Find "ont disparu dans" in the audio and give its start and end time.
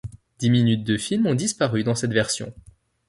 1.27-1.93